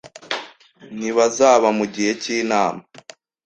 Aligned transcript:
Ntibazaba 0.97 1.67
mugihe 1.77 2.11
cyinama. 2.23 2.81